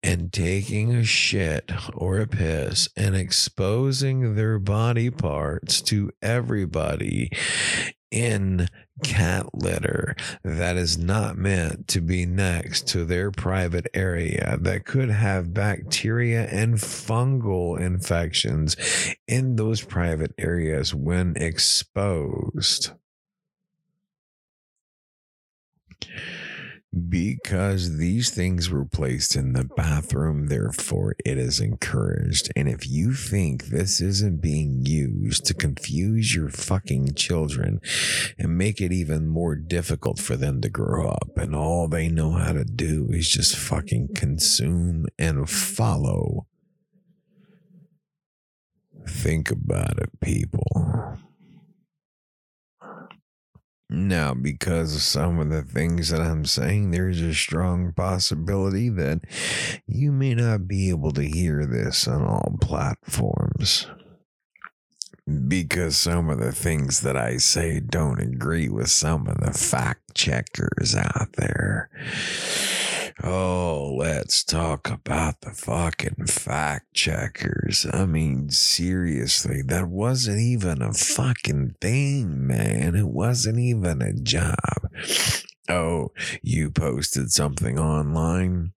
[0.03, 7.29] and taking a shit or a piss and exposing their body parts to everybody
[8.11, 8.67] in
[9.03, 15.09] cat litter that is not meant to be next to their private area that could
[15.09, 18.75] have bacteria and fungal infections
[19.27, 22.91] in those private areas when exposed
[27.07, 32.51] because these things were placed in the bathroom, therefore it is encouraged.
[32.55, 37.79] And if you think this isn't being used to confuse your fucking children
[38.37, 42.31] and make it even more difficult for them to grow up, and all they know
[42.31, 46.47] how to do is just fucking consume and follow,
[49.07, 51.17] think about it, people.
[53.93, 59.19] Now, because of some of the things that I'm saying, there's a strong possibility that
[59.85, 63.87] you may not be able to hear this on all platforms.
[65.47, 70.15] Because some of the things that I say don't agree with some of the fact
[70.15, 71.89] checkers out there.
[73.23, 77.85] Oh, let's talk about the fucking fact checkers.
[77.93, 82.95] I mean, seriously, that wasn't even a fucking thing, man.
[82.95, 84.55] It wasn't even a job.
[85.69, 88.73] Oh, you posted something online?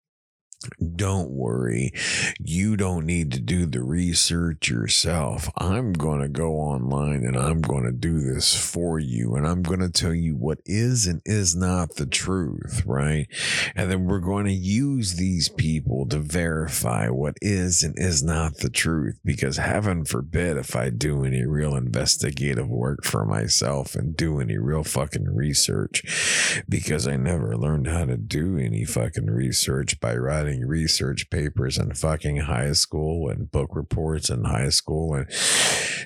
[0.95, 1.91] Don't worry.
[2.39, 5.49] You don't need to do the research yourself.
[5.57, 9.35] I'm going to go online and I'm going to do this for you.
[9.35, 13.27] And I'm going to tell you what is and is not the truth, right?
[13.75, 18.57] And then we're going to use these people to verify what is and is not
[18.57, 19.19] the truth.
[19.23, 24.57] Because heaven forbid if I do any real investigative work for myself and do any
[24.57, 30.52] real fucking research because I never learned how to do any fucking research by writing
[30.53, 35.27] writing research papers in fucking high school and book reports in high school and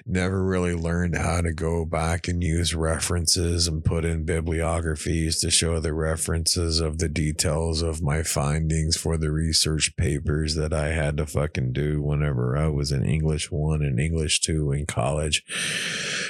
[0.06, 5.52] never really learned how to go back and use references and put in bibliographies to
[5.52, 10.90] show the references of the details of my findings for the research papers that I
[10.90, 15.44] had to fucking do whenever I was in English one and English two in college.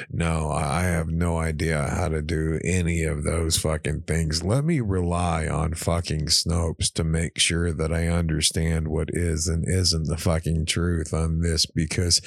[0.09, 4.43] No, I have no idea how to do any of those fucking things.
[4.43, 9.67] Let me rely on fucking Snopes to make sure that I understand what is and
[9.67, 12.21] isn't the fucking truth on this because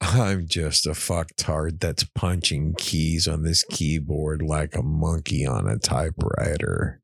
[0.00, 5.76] I'm just a fucktard that's punching keys on this keyboard like a monkey on a
[5.76, 7.00] typewriter.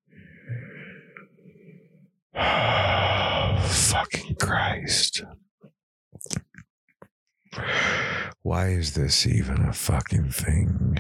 [2.35, 5.25] fucking Christ.
[8.43, 10.99] Why is this even a fucking thing?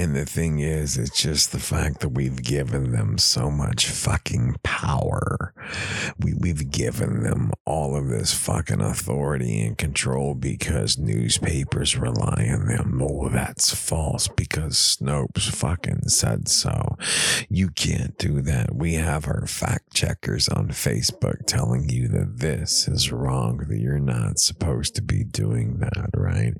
[0.00, 4.56] And the thing is, it's just the fact that we've given them so much fucking
[4.62, 5.52] power.
[6.18, 12.64] We, we've given them all of this fucking authority and control because newspapers rely on
[12.64, 13.02] them.
[13.02, 16.96] Oh, that's false because Snopes fucking said so.
[17.50, 18.74] You can't do that.
[18.74, 23.98] We have our fact checkers on Facebook telling you that this is wrong, that you're
[23.98, 26.54] not supposed to be doing that, right?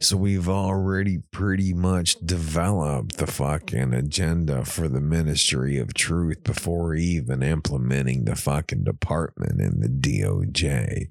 [0.00, 6.94] So we've already pretty much developed the fucking agenda for the Ministry of Truth before
[6.94, 11.08] even implementing the fucking department in the DOJ.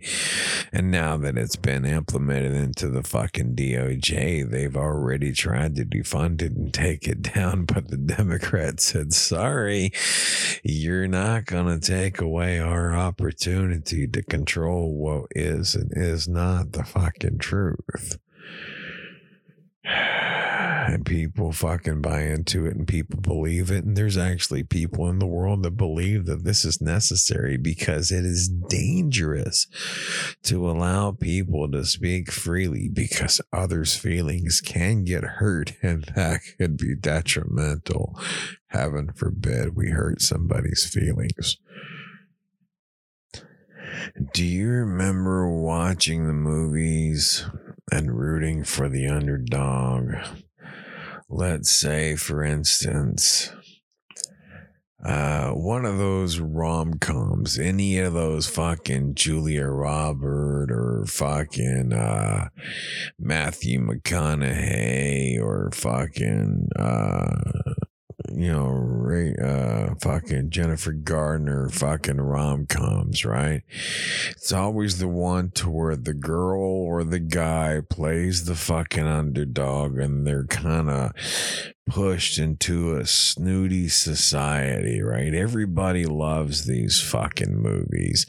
[0.72, 6.42] And now that it's been implemented into the fucking DOJ, they've already tried to defund
[6.42, 7.66] it and take it down.
[7.74, 9.92] But the Democrats said, sorry,
[10.64, 16.72] you're not going to take away our opportunity to control what is and is not
[16.72, 18.18] the fucking truth
[20.88, 23.84] and people fucking buy into it and people believe it.
[23.84, 28.26] And there's actually people in the world that believe that this is necessary because it
[28.26, 29.68] is dangerous
[30.44, 36.78] to allow people to speak freely because others' feelings can get hurt and that could
[36.78, 38.20] be detrimental.
[38.68, 41.58] Heaven forbid we hurt somebody's feelings.
[44.34, 47.46] Do you remember watching the movies
[47.92, 50.16] and rooting for the underdog.
[51.30, 53.52] Let's say, for instance,
[55.04, 62.50] uh, one of those rom coms, any of those fucking Julia Robert or fucking uh,
[63.20, 67.36] Matthew McConaughey or fucking uh,
[68.36, 73.64] you know, Ray, uh, fucking Jennifer Gardner, fucking rom coms, right?
[74.32, 79.98] It's always the one to where the girl or the guy plays the fucking underdog
[79.98, 81.12] and they're kind of
[81.86, 85.34] pushed into a snooty society, right?
[85.34, 88.26] Everybody loves these fucking movies.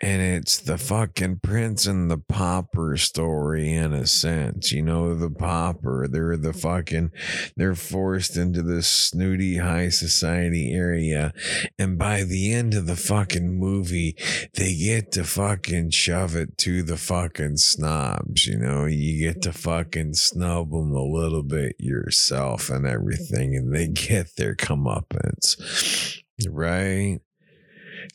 [0.00, 4.72] And it's the fucking Prince and the Pauper story in a sense.
[4.72, 7.10] You know, the Pauper, they're the fucking,
[7.56, 11.32] they're forced into this snooty high society area.
[11.78, 14.16] And by the end of the fucking movie,
[14.54, 18.46] they get to fucking shove it to the fucking snobs.
[18.46, 23.74] You know, you get to fucking snub them a little bit yourself and everything, and
[23.74, 27.20] they get their comeuppance, right?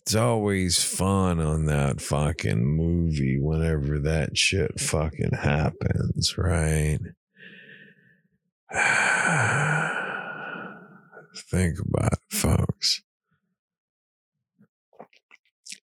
[0.01, 6.99] It's always fun on that fucking movie whenever that shit fucking happens, right?
[11.35, 13.01] Think about it, folks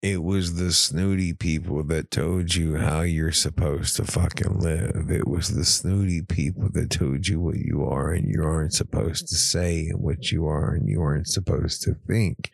[0.01, 5.11] it was the snooty people that told you how you're supposed to fucking live.
[5.11, 9.27] It was the snooty people that told you what you are and you aren't supposed
[9.29, 12.53] to say and what you are and you aren't supposed to think.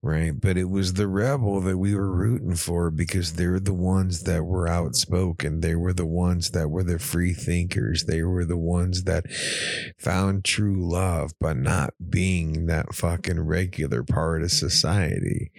[0.00, 0.32] Right.
[0.40, 4.44] But it was the rebel that we were rooting for because they're the ones that
[4.44, 5.60] were outspoken.
[5.60, 8.04] They were the ones that were the free thinkers.
[8.04, 9.26] They were the ones that
[9.98, 15.50] found true love by not being that fucking regular part of society.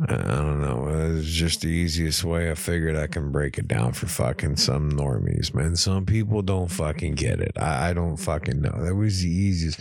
[0.00, 0.88] I don't know.
[1.16, 2.50] It's just the easiest way.
[2.50, 5.76] I figured I can break it down for fucking some normies, man.
[5.76, 7.52] Some people don't fucking get it.
[7.56, 8.84] I, I don't fucking know.
[8.84, 9.80] That was the easiest.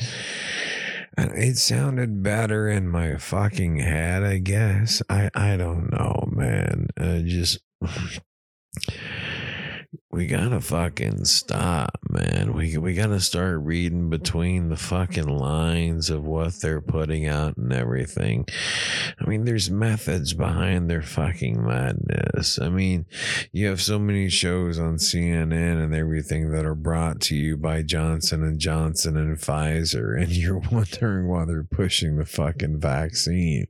[1.18, 5.01] It sounded better in my fucking head, I guess.
[5.09, 6.88] I, I don't know, man.
[6.97, 7.59] I just
[10.12, 12.54] we gotta fucking stop, man.
[12.54, 17.74] We we gotta start reading between the fucking lines of what they're putting out and
[17.74, 18.46] everything.
[19.20, 22.60] I mean, there's methods behind their fucking madness.
[22.60, 23.06] I mean,
[23.52, 27.82] you have so many shows on CNN and everything that are brought to you by
[27.82, 33.66] Johnson and Johnson and Pfizer, and you're wondering why they're pushing the fucking vaccine.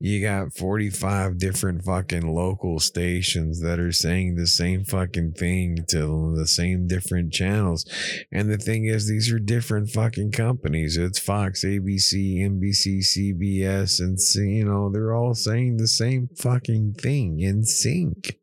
[0.00, 6.34] You got 45 different fucking local stations that are saying the same fucking thing to
[6.36, 7.84] the same different channels.
[8.30, 10.96] And the thing is, these are different fucking companies.
[10.96, 17.40] It's Fox, ABC, NBC, CBS, and you know, they're all saying the same fucking thing
[17.40, 18.38] in sync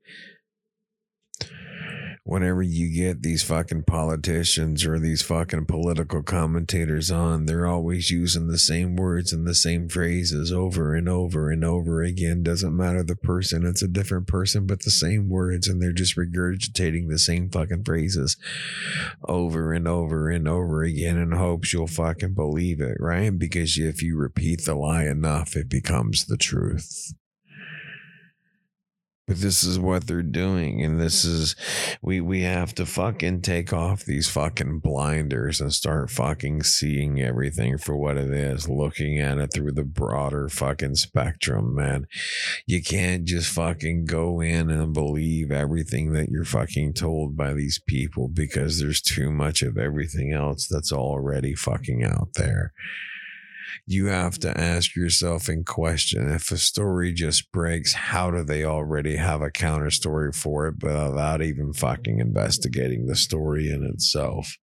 [2.24, 8.48] whenever you get these fucking politicians or these fucking political commentators on, they're always using
[8.48, 12.44] the same words and the same phrases over and over and over again.
[12.44, 16.16] Doesn't matter the person, it's a different person, but the same words, and they're just
[16.16, 18.38] regurgitating the same fucking phrases
[19.28, 23.38] over and over and over again in hopes you'll fucking believe it, right?
[23.38, 27.14] Because if you repeat the lie enough, it becomes the truth
[29.32, 31.56] but this is what they're doing and this is
[32.02, 37.78] we we have to fucking take off these fucking blinders and start fucking seeing everything
[37.78, 42.08] for what it is looking at it through the broader fucking spectrum man.
[42.68, 47.80] You can't just fucking go in and believe everything that you're fucking told by these
[47.88, 52.74] people because there's too much of everything else that's already fucking out there
[53.86, 58.64] you have to ask yourself in question if a story just breaks, how do they
[58.64, 64.58] already have a counter story for it, without even fucking investigating the story in itself?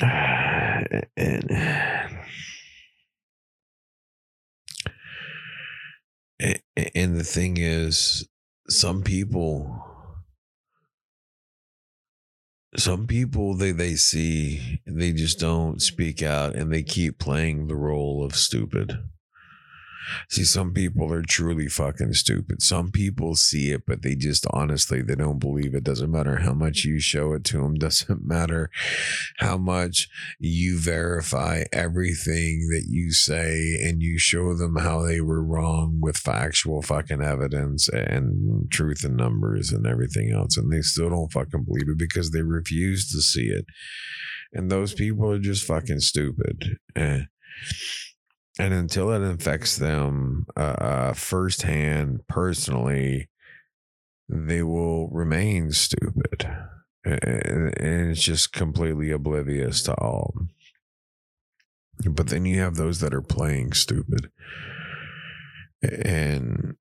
[1.16, 1.50] And,
[6.94, 8.28] and the thing is,
[8.68, 9.87] some people
[12.76, 17.76] some people they they see they just don't speak out and they keep playing the
[17.76, 18.92] role of stupid
[20.28, 22.62] See, some people are truly fucking stupid.
[22.62, 25.84] Some people see it, but they just honestly they don't believe it.
[25.84, 27.74] Doesn't matter how much you show it to them.
[27.88, 28.70] Doesn't matter
[29.38, 35.42] how much you verify everything that you say and you show them how they were
[35.42, 41.10] wrong with factual fucking evidence and truth and numbers and everything else, and they still
[41.10, 43.64] don't fucking believe it because they refuse to see it.
[44.52, 46.78] And those people are just fucking stupid.
[46.96, 47.22] Eh
[48.58, 53.28] and until it infects them uh, uh, firsthand, personally,
[54.28, 56.48] they will remain stupid.
[57.04, 60.34] And it's just completely oblivious to all.
[62.04, 64.30] But then you have those that are playing stupid.
[65.80, 66.76] And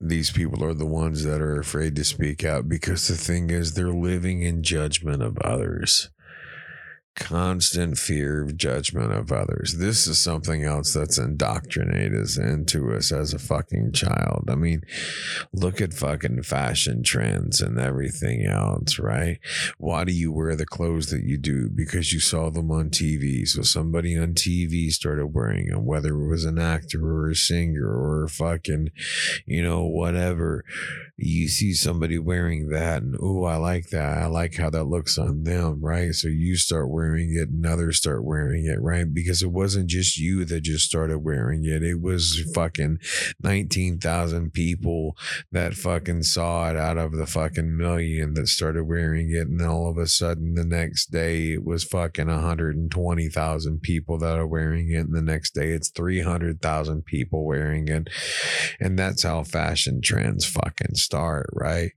[0.00, 3.74] these people are the ones that are afraid to speak out because the thing is,
[3.74, 6.10] they're living in judgment of others
[7.14, 9.76] constant fear of judgment of others.
[9.78, 14.48] This is something else that's indoctrinated into us as a fucking child.
[14.48, 14.82] I mean,
[15.52, 19.38] look at fucking fashion trends and everything else, right?
[19.78, 21.68] Why do you wear the clothes that you do?
[21.68, 23.46] Because you saw them on TV.
[23.46, 27.86] So somebody on TV started wearing them, whether it was an actor or a singer
[27.86, 28.90] or a fucking,
[29.46, 30.64] you know, whatever
[31.22, 35.18] you see somebody wearing that and oh i like that i like how that looks
[35.18, 39.12] on them right so you start wearing it and others start wearing it right?
[39.12, 41.82] Because it wasn't just you that just started wearing it.
[41.82, 42.98] It was fucking
[43.42, 45.16] 19,000 people
[45.50, 49.88] that fucking saw it out of the fucking million that started wearing it and all
[49.88, 55.06] of a sudden the next day it was fucking 120,000 people that are wearing it
[55.06, 58.08] and the next day it's 300,000 people wearing it.
[58.80, 61.92] And that's how fashion trends fucking start, right?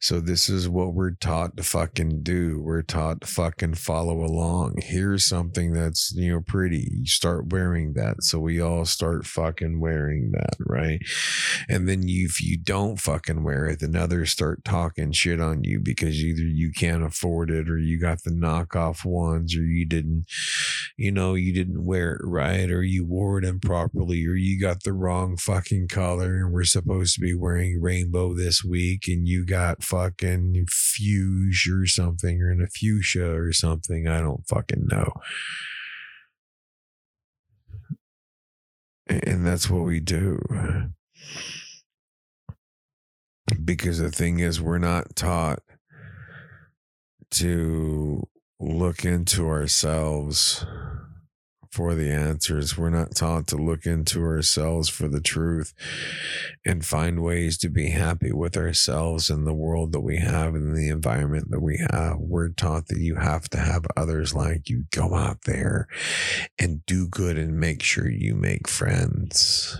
[0.00, 2.60] So this is what we're taught to fucking do.
[2.62, 4.78] We're taught to fucking follow along.
[4.78, 6.88] Here's something that's, you know, pretty.
[6.90, 8.22] You start wearing that.
[8.22, 11.00] So we all start fucking wearing that, right?
[11.68, 15.64] And then you, if you don't fucking wear it, then others start talking shit on
[15.64, 19.86] you because either you can't afford it or you got the knockoff ones or you
[19.86, 20.24] didn't,
[20.96, 24.82] you know, you didn't wear it right or you wore it improperly or you got
[24.82, 29.41] the wrong fucking color and we're supposed to be wearing rainbow this week and you
[29.44, 34.08] got fucking fuge or something or in a fuchsia or something.
[34.08, 35.12] I don't fucking know.
[39.08, 40.38] And that's what we do.
[43.64, 45.60] Because the thing is, we're not taught
[47.32, 48.26] to
[48.60, 50.64] look into ourselves
[51.72, 52.76] for the answers.
[52.76, 55.72] We're not taught to look into ourselves for the truth
[56.64, 60.76] and find ways to be happy with ourselves and the world that we have and
[60.76, 62.18] the environment that we have.
[62.18, 64.84] We're taught that you have to have others like you.
[64.90, 65.88] Go out there
[66.58, 69.78] and do good and make sure you make friends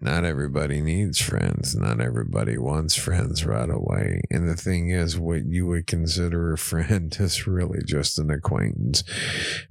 [0.00, 1.74] not everybody needs friends.
[1.74, 4.20] Not everybody wants friends right away.
[4.30, 9.02] And the thing is, what you would consider a friend is really just an acquaintance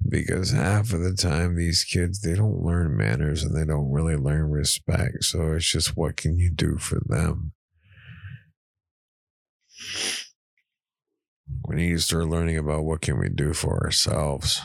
[0.06, 4.16] because half of the time, these kids, they don't learn manners and they don't really
[4.16, 5.24] learn respect.
[5.24, 7.52] So it's just what can you do for them?
[11.66, 14.60] We need to start learning about what can we do for ourselves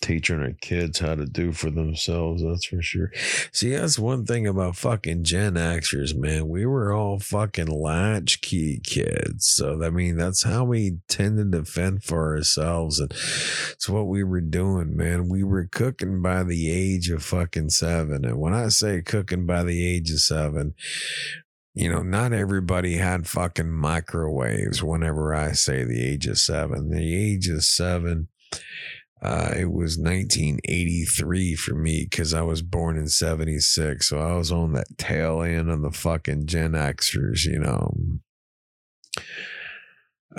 [0.00, 2.42] teaching our kids how to do for themselves.
[2.42, 3.10] That's for sure.
[3.52, 6.48] See, that's one thing about fucking Gen Xers, man.
[6.48, 9.46] We were all fucking latchkey kids.
[9.46, 13.00] So, I mean, that's how we tended to fend for ourselves.
[13.00, 15.28] And it's what we were doing, man.
[15.28, 18.24] We were cooking by the age of fucking seven.
[18.24, 20.74] And when I say cooking by the age of seven,
[21.74, 26.90] you know, not everybody had fucking microwaves whenever I say the age of seven.
[26.90, 28.28] The age of seven
[29.26, 34.08] uh, it was 1983 for me because I was born in 76.
[34.08, 37.92] So I was on that tail end of the fucking Gen Xers, you know.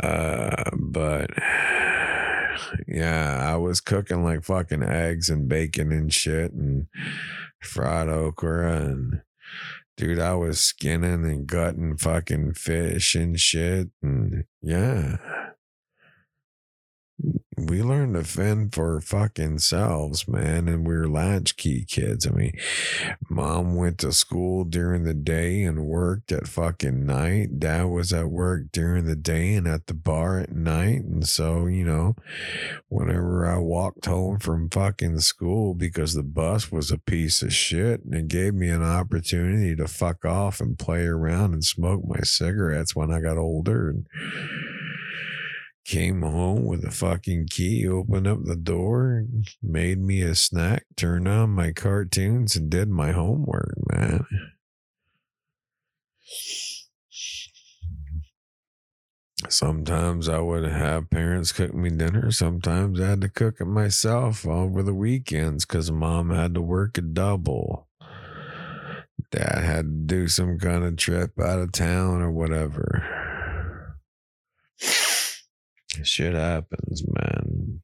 [0.02, 1.32] Uh, but
[2.88, 6.88] yeah, I was cooking like fucking eggs and bacon and shit and
[7.62, 9.22] fried okra and
[9.98, 13.90] dude, I was skinning and gutting fucking fish and shit.
[14.02, 15.18] And yeah
[17.58, 20.68] we learned to fend for fucking selves, man.
[20.68, 22.28] And we are latchkey kids.
[22.28, 22.54] I mean,
[23.30, 27.60] mom went to school during the day and worked at fucking night.
[27.60, 31.04] Dad was at work during the day and at the bar at night.
[31.04, 32.16] And so, you know,
[32.90, 38.04] whenever I walked home from fucking school because the bus was a piece of shit
[38.04, 42.22] and it gave me an opportunity to fuck off and play around and smoke my
[42.22, 43.90] cigarettes when I got older.
[43.90, 44.06] And,
[45.88, 49.24] came home with a fucking key, opened up the door,
[49.64, 54.26] made me a snack, turned on my cartoons, and did my homework, man.
[59.50, 62.32] Sometimes I would have parents cook me dinner.
[62.32, 66.98] Sometimes I had to cook it myself over the weekends because mom had to work
[66.98, 67.88] a double.
[69.32, 73.27] Dad had to do some kind of trip out of town or whatever.
[76.04, 77.82] Shit happens, man.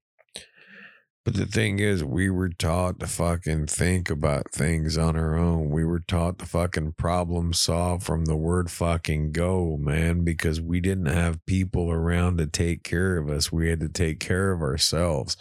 [1.26, 5.70] But the thing is, we were taught to fucking think about things on our own.
[5.70, 10.82] We were taught to fucking problem solve from the word fucking go, man, because we
[10.82, 13.54] didn't have people around to take care of us.
[13.54, 15.38] We had to take care of ourselves.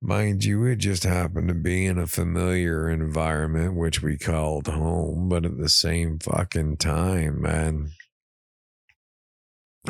[0.00, 5.28] Mind you, it just happened to be in a familiar environment, which we called home,
[5.28, 7.90] but at the same fucking time, man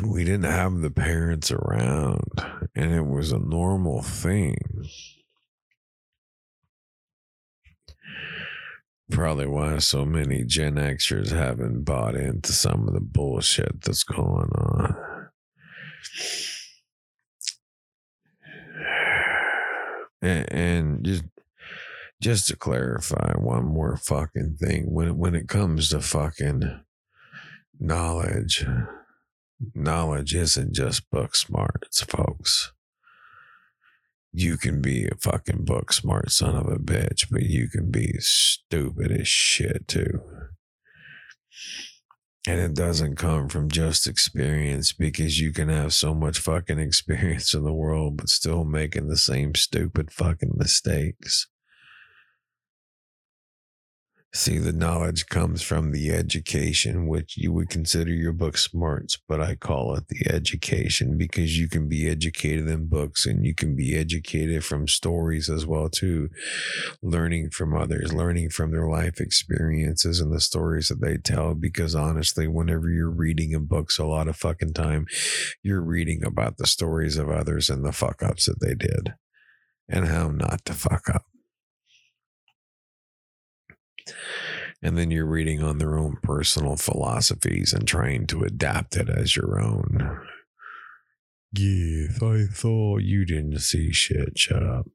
[0.03, 2.23] we didn't have the parents around
[2.75, 4.57] and it was a normal thing.
[9.11, 14.51] Probably why so many Gen Xers haven't bought into some of the bullshit that's going
[14.51, 14.95] on.
[20.21, 21.23] And, and just
[22.21, 26.81] just to clarify one more fucking thing when when it comes to fucking
[27.79, 28.65] knowledge
[29.73, 32.71] knowledge isn't just book smarts, folks.
[34.31, 38.13] You can be a fucking book smart son of a bitch, but you can be
[38.19, 40.21] stupid as shit too.
[42.47, 47.53] And it doesn't come from just experience because you can have so much fucking experience
[47.53, 51.47] in the world, but still making the same stupid fucking mistakes.
[54.31, 59.41] See, the knowledge comes from the education, which you would consider your book smarts, but
[59.41, 63.75] I call it the education because you can be educated in books and you can
[63.75, 66.29] be educated from stories as well too,
[67.01, 71.55] learning from others, learning from their life experiences and the stories that they tell.
[71.55, 75.07] Because honestly, whenever you're reading in books, a lot of fucking time,
[75.63, 79.15] you're reading about the stories of others and the fuck ups that they did
[79.89, 81.25] and how not to fuck up
[84.81, 89.35] and then you're reading on their own personal philosophies and trying to adapt it as
[89.35, 90.19] your own.
[91.51, 94.37] Yes, I thought you didn't see shit.
[94.37, 94.85] Shut up.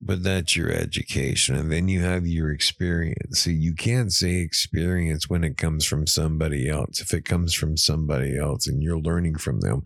[0.00, 1.56] But that's your education.
[1.56, 3.40] And then you have your experience.
[3.40, 7.00] so you can't say experience when it comes from somebody else.
[7.00, 9.84] If it comes from somebody else and you're learning from them,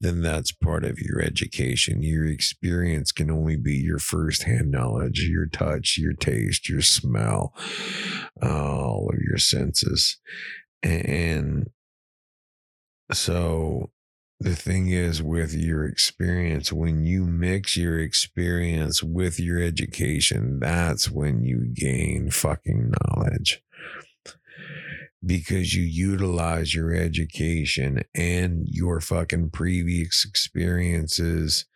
[0.00, 2.02] then that's part of your education.
[2.02, 7.52] Your experience can only be your firsthand knowledge, your touch, your taste, your smell,
[8.40, 10.18] uh, all of your senses.
[10.82, 11.70] And
[13.12, 13.90] so
[14.40, 21.10] the thing is with your experience when you mix your experience with your education that's
[21.10, 23.62] when you gain fucking knowledge.
[25.24, 31.66] Because you utilize your education and your fucking previous experiences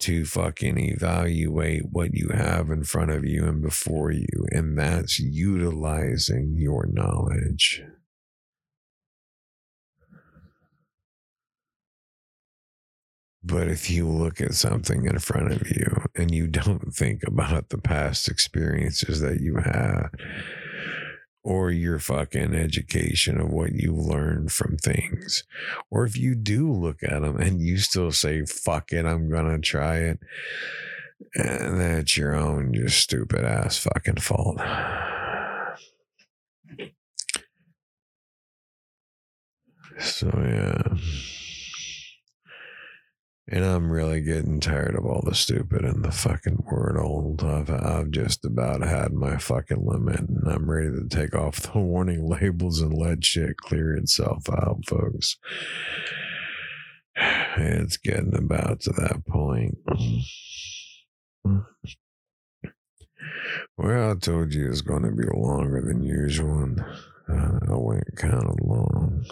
[0.00, 5.18] to fucking evaluate what you have in front of you and before you and that's
[5.18, 7.82] utilizing your knowledge
[13.46, 17.68] But if you look at something in front of you and you don't think about
[17.68, 20.10] the past experiences that you have
[21.44, 25.44] or your fucking education of what you learned from things,
[25.92, 29.48] or if you do look at them and you still say, fuck it, I'm going
[29.52, 30.18] to try it,
[31.36, 34.60] and that's your own just stupid ass fucking fault.
[40.00, 40.96] So, yeah.
[43.48, 47.44] And I'm really getting tired of all the stupid and the fucking world.
[47.44, 51.78] I've, I've just about had my fucking limit and I'm ready to take off the
[51.78, 55.36] warning labels and let shit clear itself out, folks.
[57.58, 59.78] It's getting about to that point.
[63.78, 68.16] Well, I told you it's going to be longer than usual, and uh, I went
[68.16, 69.24] kind of long.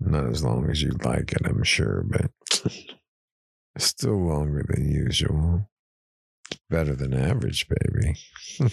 [0.00, 2.30] Not as long as you'd like it, I'm sure, but
[3.78, 5.68] still longer than usual.
[6.70, 8.16] Better than average, baby.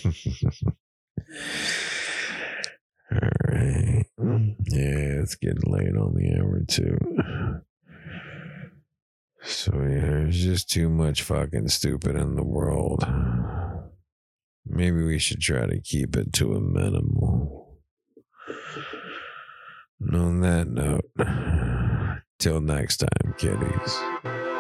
[3.12, 4.06] All right.
[4.68, 6.98] Yeah, it's getting late on the hour, too.
[9.42, 13.06] So, yeah, there's just too much fucking stupid in the world.
[14.66, 17.65] Maybe we should try to keep it to a minimal.
[20.08, 21.10] And on that note,
[22.40, 24.55] till next time, kiddies.